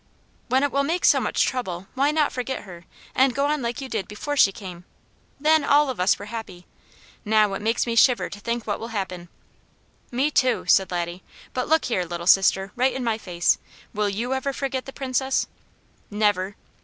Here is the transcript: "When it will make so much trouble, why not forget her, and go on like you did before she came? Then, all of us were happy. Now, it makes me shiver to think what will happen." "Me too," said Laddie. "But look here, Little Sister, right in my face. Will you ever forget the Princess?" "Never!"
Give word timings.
"When 0.49 0.63
it 0.63 0.71
will 0.71 0.81
make 0.81 1.05
so 1.05 1.19
much 1.19 1.45
trouble, 1.45 1.85
why 1.93 2.09
not 2.09 2.31
forget 2.31 2.63
her, 2.63 2.85
and 3.13 3.35
go 3.35 3.45
on 3.45 3.61
like 3.61 3.81
you 3.81 3.87
did 3.87 4.07
before 4.07 4.35
she 4.35 4.51
came? 4.51 4.83
Then, 5.39 5.63
all 5.63 5.91
of 5.91 5.99
us 5.99 6.17
were 6.17 6.25
happy. 6.25 6.65
Now, 7.23 7.53
it 7.53 7.61
makes 7.61 7.85
me 7.85 7.95
shiver 7.95 8.27
to 8.27 8.39
think 8.39 8.65
what 8.65 8.79
will 8.79 8.87
happen." 8.97 9.29
"Me 10.09 10.31
too," 10.31 10.65
said 10.67 10.89
Laddie. 10.89 11.21
"But 11.53 11.67
look 11.67 11.85
here, 11.85 12.03
Little 12.03 12.25
Sister, 12.25 12.71
right 12.75 12.95
in 12.95 13.03
my 13.03 13.19
face. 13.19 13.59
Will 13.93 14.09
you 14.09 14.33
ever 14.33 14.53
forget 14.53 14.87
the 14.87 14.91
Princess?" 14.91 15.45
"Never!" 16.09 16.55